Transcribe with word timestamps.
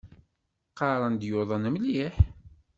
Qqaren-d 0.69 1.21
yuḍen 1.29 1.63
mliḥ. 1.73 2.15